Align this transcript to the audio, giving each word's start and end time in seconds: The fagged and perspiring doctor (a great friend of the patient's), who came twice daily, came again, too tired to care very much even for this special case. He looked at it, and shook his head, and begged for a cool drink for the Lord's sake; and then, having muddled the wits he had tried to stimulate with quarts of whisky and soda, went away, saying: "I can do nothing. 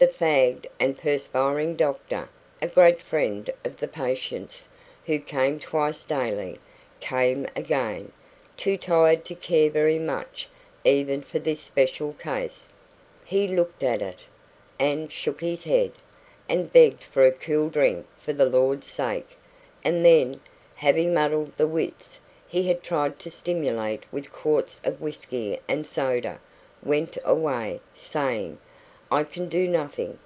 The 0.00 0.08
fagged 0.08 0.64
and 0.80 0.96
perspiring 0.96 1.76
doctor 1.76 2.30
(a 2.62 2.68
great 2.68 3.02
friend 3.02 3.50
of 3.66 3.76
the 3.76 3.86
patient's), 3.86 4.66
who 5.04 5.18
came 5.18 5.60
twice 5.60 6.04
daily, 6.04 6.58
came 7.00 7.46
again, 7.54 8.10
too 8.56 8.78
tired 8.78 9.26
to 9.26 9.34
care 9.34 9.68
very 9.70 9.98
much 9.98 10.48
even 10.86 11.20
for 11.20 11.38
this 11.38 11.60
special 11.60 12.14
case. 12.14 12.72
He 13.26 13.46
looked 13.46 13.82
at 13.82 14.00
it, 14.00 14.20
and 14.78 15.12
shook 15.12 15.42
his 15.42 15.64
head, 15.64 15.92
and 16.48 16.72
begged 16.72 17.02
for 17.02 17.26
a 17.26 17.32
cool 17.32 17.68
drink 17.68 18.06
for 18.18 18.32
the 18.32 18.46
Lord's 18.46 18.86
sake; 18.86 19.36
and 19.84 20.02
then, 20.02 20.40
having 20.76 21.12
muddled 21.12 21.54
the 21.58 21.68
wits 21.68 22.20
he 22.48 22.66
had 22.68 22.82
tried 22.82 23.18
to 23.18 23.30
stimulate 23.30 24.04
with 24.10 24.32
quarts 24.32 24.80
of 24.82 25.02
whisky 25.02 25.60
and 25.68 25.86
soda, 25.86 26.40
went 26.82 27.18
away, 27.22 27.82
saying: 27.92 28.56
"I 29.12 29.24
can 29.24 29.48
do 29.48 29.66
nothing. 29.66 30.20